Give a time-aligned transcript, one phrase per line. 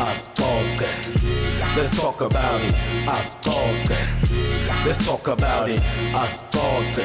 [0.00, 0.86] asixoxe
[1.76, 2.74] let's talk about it.
[3.06, 3.98] Asixoxe
[4.86, 5.82] let's talk about it.
[6.14, 7.04] Asixoxe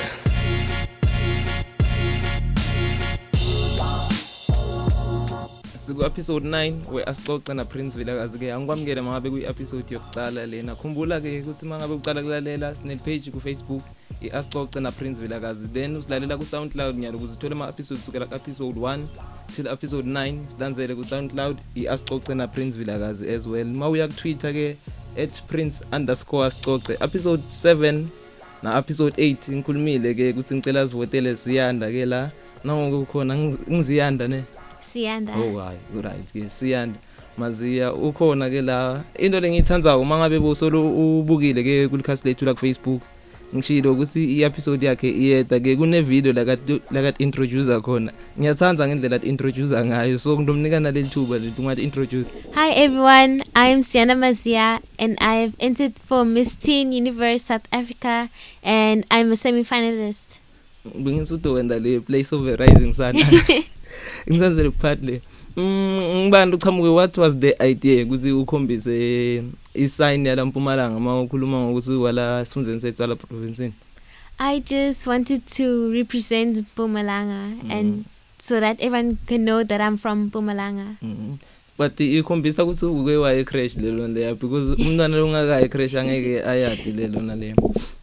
[5.78, 10.76] siku episode 9 we asixoxe na Prince Vilakazi ke angikwamukele mangabe kuyi episode yokuqala lena.
[10.76, 13.32] Khumbula ke ukuthi mangabe uqala kulalela sine page
[14.24, 15.68] ku Facebook iasixoxe na Prince Vilakazi.
[15.74, 19.00] Then usilalela ku SoundCloud nyalo ukuze uthole ama episodes sukela ku episode 1
[19.56, 23.66] till episode 9 sidanzele ku SoundCloud iasixoxe na Prince Vilakazi as well.
[23.66, 24.78] Mawuya ku Twitter ke
[25.48, 28.08] @prince_asixoxe episode 7
[28.64, 32.32] na episode 8 ngikhulumile ke ukuthi ngicela sivotele siyanda ke la.
[32.64, 34.44] Nangoku khona ngiziyanda ne?
[34.80, 35.34] Siyanda.
[35.36, 37.00] Oh hayi right ke siyanda.
[37.38, 39.04] Maziya ukhona ke la.
[39.20, 43.02] Into lengiyithandayo uma ngabe bosolo ubukile ke kulikhasi lethu la ku Facebook
[43.56, 46.44] ngishilo ukuthi i-episode yakhe iyeda ke kune video la
[46.92, 48.12] la introducer khona.
[48.40, 50.20] Ngiyathanda ngendlela at introducer ngayo.
[50.20, 52.28] So nginomnika naleli thuba lethi ungathi introduce.
[52.56, 57.68] Hi everyone, I am Siana Mazia and I have entered for Miss Teen Universe South
[57.72, 58.30] Africa
[58.64, 60.40] and I'm a semi-finalist.
[60.86, 63.16] bengisudokwenda le place of the rising sun.
[64.28, 65.22] Ngisazele part le
[65.56, 69.44] Mm ngibani uqhamuke what was the idea ukuthi ukhombise
[69.76, 73.72] isign yala Mpumalanga uma ukhuluma ngokuthi wala Sunzeni sethu ala province
[74.40, 77.72] I just wanted to represent Bumalanga Mm.
[77.72, 78.06] and
[78.40, 80.98] so that everyone can know that I'm from Bumalanga.
[81.02, 81.38] Mhm.
[81.78, 87.22] but ikhombisa ukuthi uke waye crash lelo leya because umntwana longakayi crash angeke ayadi lelo
[87.22, 87.56] nale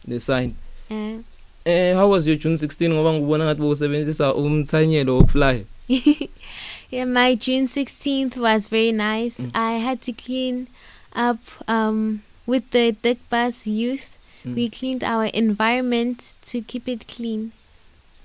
[0.07, 0.53] the sign
[0.89, 1.19] Uh,
[1.65, 5.65] eh how was your June 16 ngoba ngibona ngathi bowusebenzisa umthanyelo wokufly
[6.91, 9.39] yeah, my June 16th was very nice.
[9.41, 9.51] Mm.
[9.53, 10.67] I had to clean
[11.15, 14.17] up um, with the Dick Bus youth.
[14.45, 14.55] Mm.
[14.55, 17.51] We cleaned our environment to keep it clean.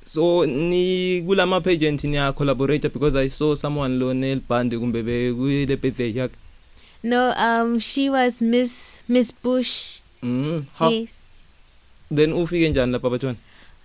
[0.06, 5.34] so ni kulama pageant niya collaborate because i saw someone lo nail band kumbe be
[5.34, 6.36] kule birthday yakhe
[7.02, 9.98] No, um, she was Miss Miss Bush.
[10.22, 11.10] mhm how Yes.
[12.14, 13.34] then ufike njani lapha bathona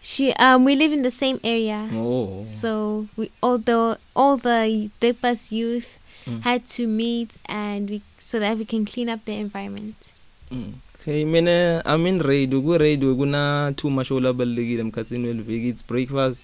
[0.04, 1.88] She um we live in the same area.
[1.94, 5.98] oh So we all the all the Digbus youth
[6.28, 6.42] Mm.
[6.44, 10.14] had to meet and we so that we can clean up the environment.
[10.52, 10.74] Mm.
[11.02, 16.42] okay mina i'm in radio ku radio kuna two mashow labalekile emkhatsini weliviki it's breakfast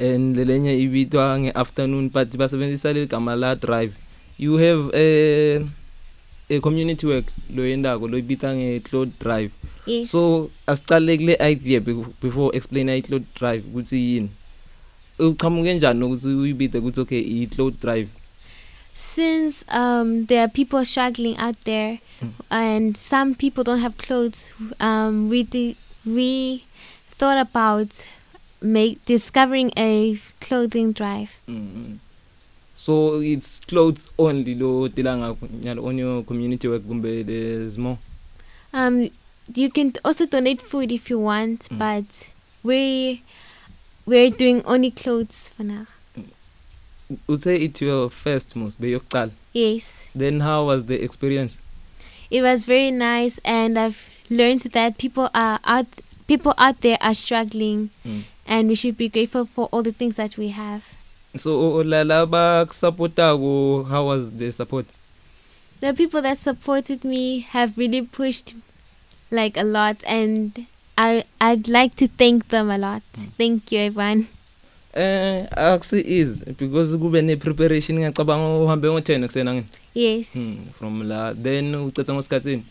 [0.00, 3.92] and lelenye ibitwa ngeafternoon but basebenzisa leligama la drive
[4.38, 5.60] you have a
[6.48, 9.50] a community work lo yendako lo ibita nge-cloud drive
[9.90, 10.10] Yes.
[10.10, 14.30] so asicale kule idea be- before explain i-cloud drive ukuthi yini
[15.18, 18.08] uchamuke njani ukuthi uyibide ukuthi okay i-cloud drive
[18.94, 22.32] since um there are people struggling out there Mm.
[22.50, 25.76] and some people don't have clothes um we di-
[26.06, 26.60] we
[27.18, 27.88] thought about
[28.62, 31.30] make discovering a clothing drive.
[31.48, 31.96] mm.
[32.74, 37.96] so it's clothes only lo dila ngakho nyalo on your community work kumbe there's more
[38.72, 39.08] Um,
[39.54, 41.78] you can also donate food if you want, Mm.
[41.78, 42.28] but
[42.62, 43.22] we
[44.06, 45.86] we're doing only clothes for now.
[47.28, 51.58] uthe it your first most beyokuqala Yes, then how was the experience
[52.30, 55.86] it was very nice, and I've learned that people are out
[56.28, 58.22] people out there are struggling, Mm.
[58.46, 60.82] and we should be grateful for all the things that we have.
[61.36, 64.86] so la laba kusupportako how was the support
[65.80, 68.54] The people that supported me have really pushed
[69.30, 70.66] like a lot, and
[70.98, 73.02] I I'd like to thank them a lot.
[73.16, 73.28] Mm.
[73.38, 74.26] Thank you, everyone.
[74.94, 81.02] eh akusi easy because kube ne preparation ngiyacabanga uhambe ngo10 kusena ngini Yes, hmm, from
[81.08, 82.62] la then ucetha ngosikhatsini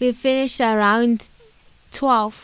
[0.00, 1.20] we finished around
[1.92, 2.36] twelve.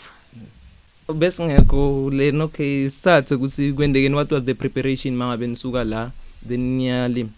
[1.15, 6.11] bese ngekho le okay sathe ukuthi kwendekeni what was the preparation mangabe nisuka la
[6.49, 7.31] then niyalima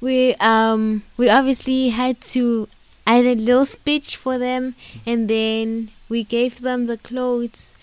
[0.00, 2.68] we um we obviously had to
[3.10, 4.74] I had a little speech for them
[5.06, 7.74] and then we gave them the clothes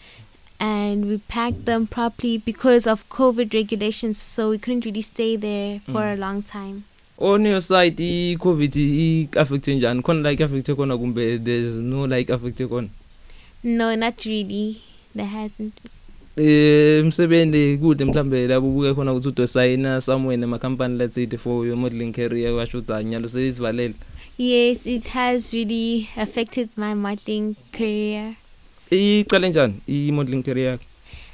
[0.60, 5.80] and we packed them properly because of COVID regulations so we couldn't really stay there
[5.92, 6.14] for Mm.
[6.14, 6.78] a long time.
[7.18, 12.06] on your side i covid i affect njani khona like affect khona kumbe there's no
[12.16, 12.90] like affect khona
[13.64, 14.78] No, not really.
[15.16, 15.74] There hasn't.
[16.38, 21.66] eh umsebenzi kude mhlambe labo buke khona ukuthi udosayina somewhere nema company let's say for
[21.68, 23.94] your modeling career washo ukuthi anyalo sesivalele
[24.38, 28.36] Yes, it has really affected my modeling career.
[28.92, 30.86] icale njani i modeling career yakhe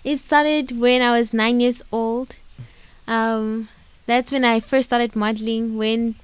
[0.03, 2.36] It started when I was nine years old.
[3.07, 3.68] Um,
[4.07, 5.77] that's when I first started modeling.
[5.77, 6.15] When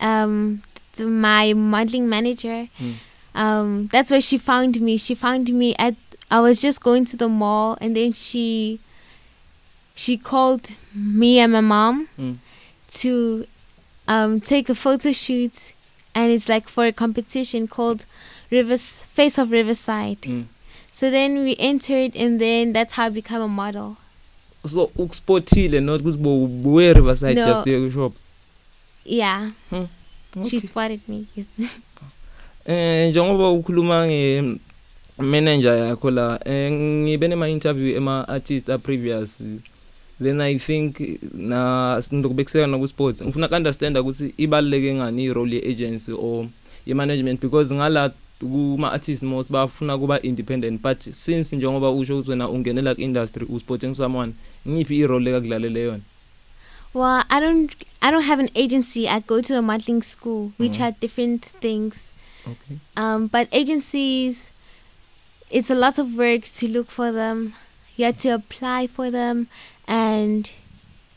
[0.00, 0.62] um,
[0.96, 2.94] the, my modeling manager, Mm.
[3.34, 4.96] um, that's where she found me.
[4.98, 5.94] She found me at.
[6.30, 8.80] I was just going to the mall, and then she
[9.94, 12.36] she called me and my mom Mm.
[13.02, 13.46] to
[14.08, 15.72] um, take a photo shoot,
[16.14, 18.04] and it's like for a competition called
[18.50, 20.20] Rivers Face of Riverside.
[20.22, 20.44] Mm.
[20.92, 23.96] So then we entered, and then that's how I become a model.
[24.66, 27.46] so ukuspothile not ukuthi bo buye riverside No.
[27.46, 28.12] just uye shop
[29.04, 29.84] Yeah, Hmm.
[30.48, 31.26] she spotted me.
[31.36, 31.48] Yes.
[32.66, 34.58] eh njengoba ukhuluma nge
[35.18, 39.36] manager yakho la eh ngibe nema interview ema artist a previous
[40.24, 41.00] then i think
[41.32, 46.12] na sindokubekiseka na ku sports ngifuna ku understand ukuthi ibaluleke ngani i role ye agency
[46.12, 46.46] or
[46.86, 52.30] ye management because ngala kuma artist most bafuna kuba independent but since njengoba usho ukuthi
[52.30, 54.32] wena ungenela ku industry u sporting someone
[54.68, 56.00] ngiphi i role ekadlalele yona
[56.94, 57.74] Well, I don't.
[58.00, 59.08] I don't have an agency.
[59.08, 60.84] I go to a modeling school, which Mhm.
[60.84, 62.12] are different things.
[62.46, 64.50] okay Um, but agencies,
[65.50, 67.52] it's a lot of work to look for them.
[67.96, 69.48] You have to apply for them,
[69.88, 70.50] and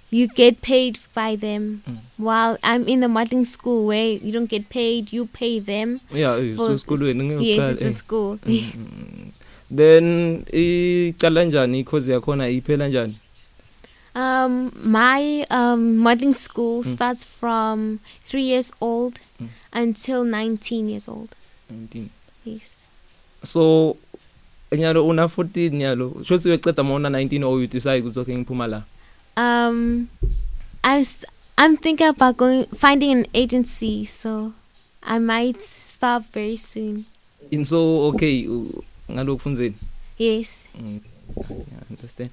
[0.09, 1.81] you get paid by them.
[1.87, 1.97] Mm.
[2.17, 5.99] While I'm in the modeling school, where you don't get paid, you pay them.
[6.11, 8.37] yeah eh, so esikolweni yes, it's a school.
[8.45, 9.31] Mm, mm.
[9.71, 13.15] then icala njani ikhozi yakhona iphela njani
[14.15, 16.93] Um, my um, modeling school Mm.
[16.95, 19.49] starts from three years old Mm.
[19.73, 21.29] until 19 years old.
[21.69, 22.09] 19
[22.45, 22.79] Yes.
[23.43, 23.95] so
[24.71, 28.67] nyalo una 14 nyalo shothi uyaqeda ma una 19 or you decide ukuthi okay ngiphuma
[28.67, 28.83] la
[29.39, 30.07] Um,
[30.83, 31.25] I s-
[31.59, 34.53] I'm thinking about going finding an agency, so
[35.03, 37.05] I might stop very soon.
[37.51, 39.75] in so okay u- ngalokhu funzeni
[40.17, 40.65] Yes.
[40.81, 40.99] Mm,
[41.49, 42.29] yeah, understand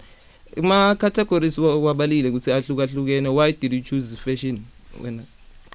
[0.62, 4.60] ma categories wa- wabalile ukuthi ahlukahlukene why did you choose fashion
[5.02, 5.22] wena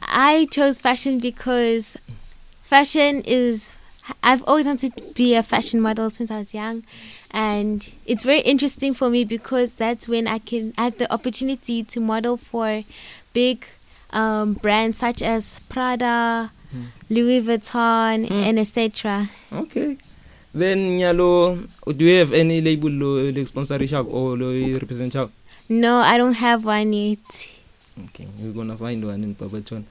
[0.02, 2.00] I chose fashion because
[2.64, 3.74] fashion is.
[4.24, 6.84] I've always wanted to be a fashion model since I was young,
[7.32, 11.84] and it's very interesting for me because that's when I can I have the opportunity
[11.84, 12.84] to model for
[13.34, 13.66] big
[14.12, 16.86] um, brands such as Prada, Mm.
[17.10, 18.42] Louis Vuitton, Mm.
[18.46, 19.30] and etc.
[19.52, 19.98] okay
[20.54, 21.66] then nyalo
[21.98, 25.16] do you have any label lo le sponsorship or lo represent
[25.70, 27.50] No, I don't have one yet.
[28.06, 29.84] Okay, we're gonna find one in Babaton.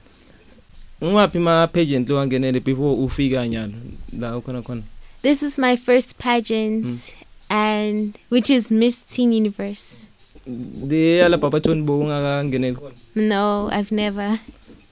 [1.03, 3.73] Ngwaphi ma pageant lo wangenele before ufika nyalo
[4.19, 4.81] la ukhona khona?
[5.21, 7.13] This is my first pageant, Mm.
[7.49, 10.07] and which is Miss Teen Universe.
[10.47, 12.95] Le ala Babaton bo ungakangenele khona.
[13.15, 14.39] No, I've never.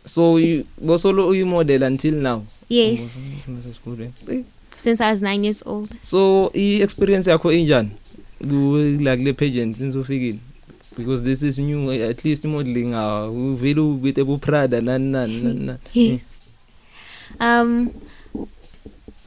[0.05, 2.43] So you bo solo uyi model until now.
[2.69, 3.33] Yes,
[4.77, 5.89] since I was nine years old.
[6.01, 7.89] So i experience yakho injani?
[8.39, 10.39] Ku like le pageant since ufikile.
[10.97, 15.65] Because this is new at least modeling uh uvele ubite bu Prada nan nan nan.
[15.65, 15.79] nan.
[15.93, 16.41] Yes.
[17.39, 17.93] Um,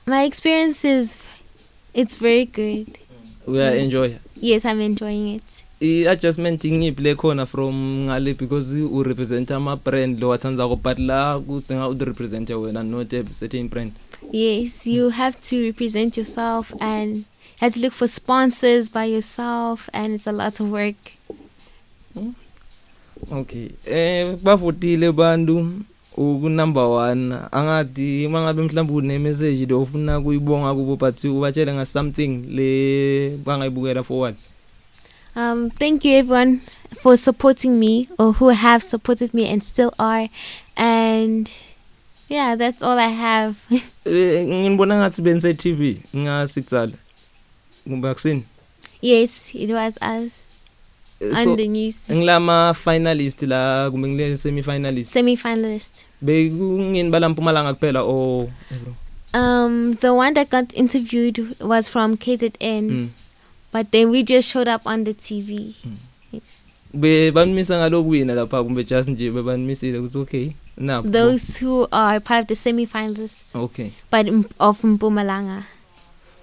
[0.07, 1.17] my experience is,
[1.95, 2.99] it's very good.
[3.47, 4.19] We are enjoy.
[4.37, 5.65] Yes, I'm enjoying it.
[5.83, 7.77] i adjustment ngiphi le khona from
[8.07, 12.51] ngale because u represent ama brand lo watsandza ko but la kuthi nga u represent
[12.51, 13.93] wena not a certain brand
[14.33, 17.25] Yes, you have to represent yourself and you
[17.61, 21.13] have to look for sponsors by yourself, and it's a lot of work.
[23.33, 23.69] Okay.
[23.87, 25.73] Eh bavotile bantu
[26.17, 31.87] uku number 1 angathi mangabe mhlawumbe une message lo ufuna kuyibonga kubo but ubatshele nga
[31.87, 34.37] something le bangayibukela forward
[35.37, 36.61] Um, thank you everyone
[36.93, 40.29] for supporting me or who have supported me and still are.
[40.77, 41.49] And
[42.29, 43.57] yeah, that's all I have.
[44.05, 46.93] Eh, ngibona ngathi benze TV ngasicala
[47.85, 48.45] kumbe akusini
[49.03, 50.50] yes, it was us.
[51.21, 52.03] So the news.
[52.11, 55.95] ngilama finalist la kumbe ngile semi finalist Semi finalist.
[56.23, 58.49] bekungini balampumalanga kuphela o
[59.33, 63.09] Um, the one that got interviewed was from KZN, mm.
[63.71, 65.75] but then we just showed up on the TV.
[65.87, 65.95] Mm.
[66.33, 66.67] Yes.
[66.95, 72.47] bebanimisa ngalokuwina lapha kumbe just nje bebanimisile ukuthi okay na Those who are part of
[72.49, 74.27] the semi finalists, okay but
[74.59, 75.63] of Mpumalanga.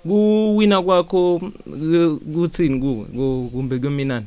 [0.04, 4.26] kuwina kwakho ku- kuthini ku ku- kumbe kuminani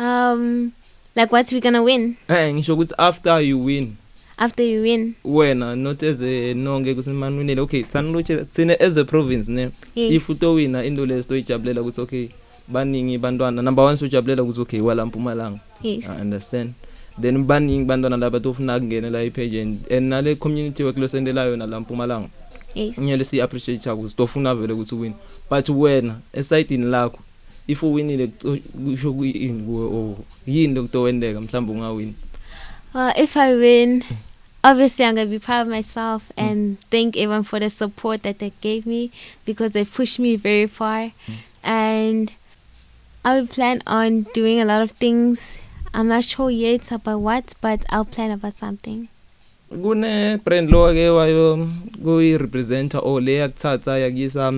[0.00, 0.72] Um,
[1.14, 2.16] like what we gonna win?
[2.28, 3.96] Eh ngisho ukuthi after you win.
[4.38, 5.14] After you win?
[5.24, 9.70] wena not as a nonke ukuthi manwinele okay tsanoloche tsine as a province ne?
[9.94, 10.12] Yes.
[10.12, 12.28] if utowina into leso toyijabulela ukuthi okay
[12.68, 13.62] baningi bantwana.
[13.62, 15.60] Number 1 sojabulela ukuthi okay wala mpumalanga.
[15.82, 16.08] Yes.
[16.08, 16.72] I understand.
[17.20, 22.28] Then baningi bantwana laba tofuna kungenela i-pageant and nale community work losendelayo nala mpumalanga.
[22.74, 22.98] Yes.
[23.00, 25.12] ngiyele siyi appreciate ukuthi tofuna vele ukuthi win.
[25.50, 27.18] But wena esayidini lakho
[27.72, 28.26] if uwinile
[28.84, 32.14] kusho kuyini kuwe or yini lokutowendeka mhlawumbe ungawini
[32.92, 34.02] Well, if I win,
[34.64, 38.52] obviously I'm gonna be proud of myself and thank everyone for the support that they
[38.60, 39.10] gave me
[39.46, 41.12] because they pushed me very far.
[41.62, 42.32] And
[43.24, 45.58] I would plan on doing a lot of things.
[45.94, 49.06] I'm not sure yet about what, but I'll plan about something.
[49.70, 51.68] kune brand lo ke wayo
[52.02, 54.50] kuyi representer o le yakuthatha yakuyisa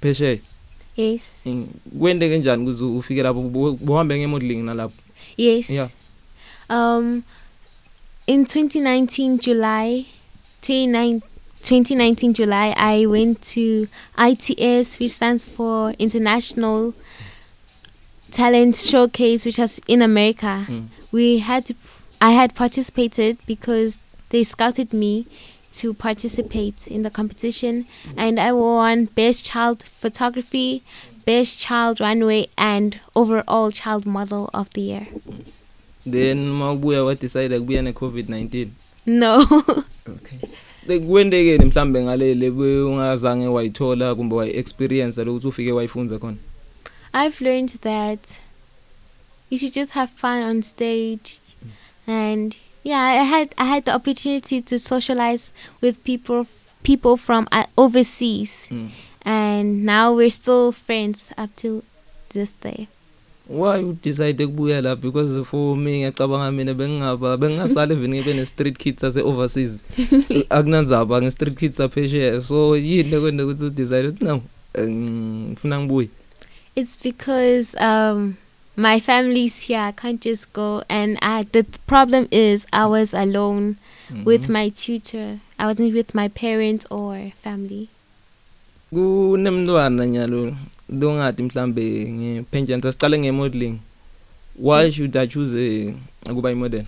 [0.00, 0.38] phesheya
[0.96, 1.48] Yes.
[1.98, 3.40] Kwende kanjani kuze ufike lapho
[3.80, 4.94] buhambe ngemodeling nalapho
[5.36, 5.70] Yes.
[5.70, 5.88] Yeah.
[6.70, 7.22] Um,
[8.26, 10.06] in 2019 July,
[10.62, 11.20] 29,
[11.62, 13.86] 2019 July, I went to
[14.18, 16.94] ITS, which stands for International
[18.30, 20.64] Talent Showcase, which was in America.
[20.68, 20.86] Mm.
[21.12, 21.74] We had to,
[22.20, 24.00] I had participated because
[24.30, 25.26] they scouted me
[25.80, 30.82] to participate in the competition, and I won Best Child Photography,
[31.24, 35.06] Best Child Runway, and overall Child Model of the Year.
[36.06, 38.68] then mawubuya wa decide kubuya ne COVID-19
[39.06, 39.40] No.
[40.08, 40.38] okay.
[41.06, 46.36] Kwendeke mhlambe ngalele ungazange wayithola kumbe wayi experience lokuthi ufike wayifunza khona?
[47.14, 48.38] I've learned that
[49.50, 51.38] you should just have fun on stage,
[52.06, 52.54] and
[52.86, 55.50] yeah, I had I had the opportunity to socialize
[55.82, 56.46] with people
[56.86, 58.88] people from uh, overseas, Mm.
[59.26, 61.82] and now we're still friends up till
[62.30, 62.86] this day.
[63.48, 68.44] why you decide ukubuya la because for me ngiyacabanga mina bengingaba bengingasale even ngibe ne
[68.46, 69.82] street kids ase overseas.
[70.50, 74.42] Akunanzaba nge street kids aphesheya so yini kwenda ukuthi u decide ukuthi no
[74.78, 76.08] ngifuna ngibuye
[76.76, 78.34] It's because um
[78.76, 79.80] my family's here.
[79.80, 83.76] I can't just go, and I the problem is I was alone
[84.24, 85.40] with my tutor.
[85.58, 87.88] I wasn't with my parents or family.
[88.92, 90.56] kunemntwana nyalo
[90.90, 93.78] longadi mhlambe ngepension sasiqale ngemodeling
[94.58, 95.94] why should i choose
[96.30, 96.84] ukuba imodel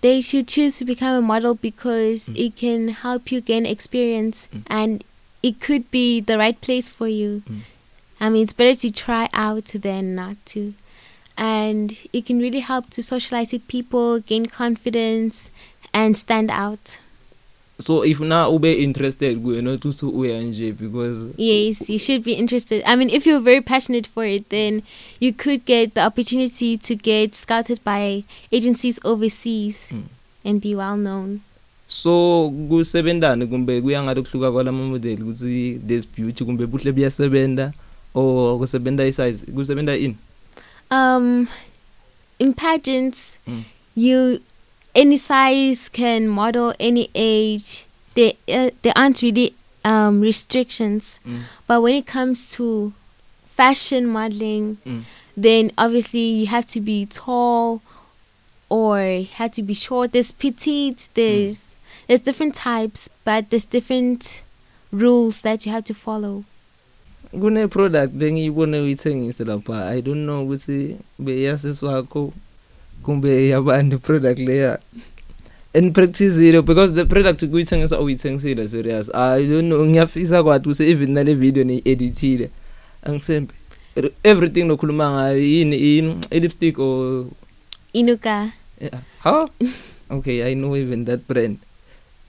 [0.00, 2.36] they should choose to become a model because Mm.
[2.36, 4.62] it can help you gain experience Mm.
[4.66, 5.04] and
[5.42, 7.42] it could be the right place for you.
[7.50, 7.60] Mm.
[8.24, 10.72] I mean, it's better to try out than not to.
[11.36, 15.50] And it can really help to socialize with people, gain confidence,
[15.92, 16.98] and stand out.
[17.80, 22.32] so if na ube interested kuye not uthi uya nje because Yes, you should be
[22.42, 22.82] interested.
[22.86, 24.82] I mean, if you're very passionate for it, then
[25.24, 30.04] you could get the opportunity to get scouted by agencies overseas Mm.
[30.44, 31.40] and be well known.
[31.86, 37.72] so kusebentani kumbe kuya ngathi kuhluka kwalama model ukuthi there's beauty kumbe buhle buyasebenta
[38.14, 40.16] or kusebenta isize kusebenta ini
[40.90, 41.48] Um,
[42.38, 43.64] in pageants, Mm.
[43.96, 44.40] you
[44.94, 47.86] any size can model any age.
[48.14, 49.54] There, uh, there aren't really
[49.84, 51.20] um restrictions.
[51.26, 51.40] Mm.
[51.66, 52.92] But when it comes to
[53.56, 55.02] fashion modeling, Mm.
[55.36, 57.80] then obviously you have to be tall
[58.68, 60.12] or you have to be short.
[60.12, 61.08] There's petite.
[61.14, 61.74] There's
[62.06, 64.42] there's different types, but there's different
[64.92, 66.44] rules that you have to follow.
[67.40, 69.86] Kune product bengiyibone uyithengise lapha.
[69.88, 72.32] I don't know ukuthi beyasiswakho
[73.02, 74.78] kumbe yabantu product leya.
[75.74, 79.10] And practice it because the product kuyithengisa uyithengisile serious.
[79.14, 82.50] I don't know ngiyafisa kwathi use even nale video ni editile
[83.02, 83.52] angisembe
[83.96, 87.26] R- everything nokhuluma ngayo yini i- i lipstick or
[87.92, 88.50] Inuka.
[88.80, 89.00] yeah.
[89.22, 89.48] how?
[90.10, 91.58] Okay i know even that brand.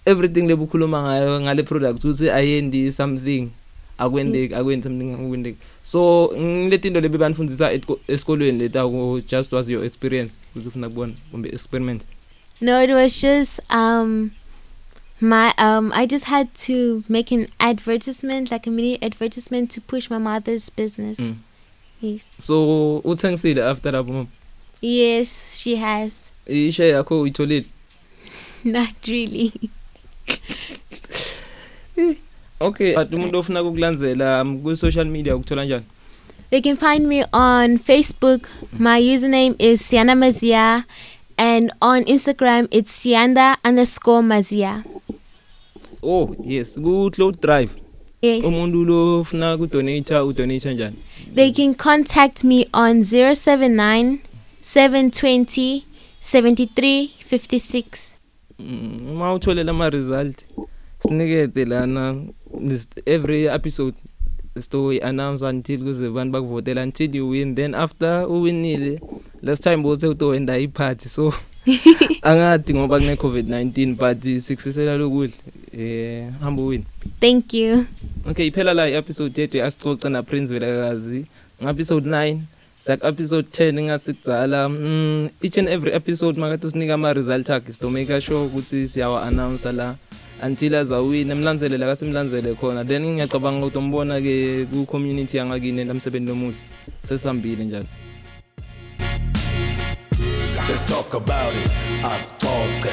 [0.06, 3.50] Everything lebukhuluma ngayo ngale product uthi ayendi something.
[3.98, 9.86] Akwendeki akwendi something akwendeki so ngiletinto lebe banifundisa etko- esikolweni leta ku just was your
[9.86, 12.02] experience ukuthi ufuna kubona kumbe experiment
[12.62, 14.32] No, it was just um
[15.22, 20.10] my um I just had to make an advertisement, like a mini advertisement to push
[20.10, 21.20] my mother's business.
[21.20, 21.36] Mm.
[22.02, 22.30] Yes.
[22.40, 24.28] so uthengisile after lapho mama
[24.82, 26.32] Yes, she has.
[26.48, 27.66] ishare yakho uyitholile
[28.64, 29.52] Not really.
[32.60, 35.86] Okay but umuntu ofuna ukukulandzela um, ku social media ukuthola njani
[36.50, 38.48] They can find me on Facebook.
[38.80, 40.86] My username is Siana Mazia.
[41.38, 44.84] And on Instagram, it's Sianda underscore Mazia.
[46.04, 47.72] oh yes ku cloud drive
[48.22, 48.46] Yes.
[48.46, 50.96] umuntu lo ufuna kudonate udonate njani
[51.36, 54.18] They can contact me on 079
[54.62, 55.84] 720
[56.22, 58.16] 73 56.
[58.60, 60.38] Mm, uma utholela ama result
[61.00, 62.16] sinikete lana
[62.62, 63.96] this, every episode
[64.62, 67.56] story announce until kuze abantu bakuvotela until you win.
[67.56, 69.00] Then after uwinile
[69.42, 71.34] last time bose utowenda iparty so
[72.22, 75.34] angadi ngoba kune covid-19 but sikufisela lokuhle
[75.78, 76.84] eh hamba uwin
[77.20, 77.86] Thank you.
[78.30, 81.26] okay iphela la i-episode yethu asixoxe na prince velakazi.
[81.64, 82.38] Nga-episode 9
[82.80, 88.46] sak episode 10 ingasidzala mm, each and every episode makade usinika ama-result akhe sitomaka sure
[88.46, 89.96] ukuthi siyawa-announce la.
[90.44, 96.58] Until azawina emlandzele la kasi mlandzele khona then ngiyacabanga ukuthi umbona-ke ku-community yangakini lamsebenzi lomuhle
[97.08, 97.88] sesihambile njalo
[100.68, 101.72] Let's talk about it.
[102.04, 102.92] Ascolte.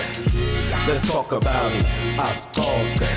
[0.87, 1.87] Let's talk about it.
[2.19, 3.09] Ascolte.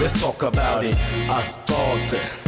[0.00, 0.96] Let's talk about it.
[1.28, 2.45] Ascolte.